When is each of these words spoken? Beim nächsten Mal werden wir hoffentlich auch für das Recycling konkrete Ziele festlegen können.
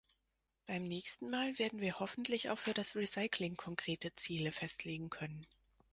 Beim 0.65 0.87
nächsten 0.87 1.29
Mal 1.29 1.59
werden 1.59 1.79
wir 1.79 1.99
hoffentlich 1.99 2.49
auch 2.49 2.57
für 2.57 2.73
das 2.73 2.95
Recycling 2.95 3.55
konkrete 3.55 4.11
Ziele 4.15 4.51
festlegen 4.51 5.11
können. 5.11 5.45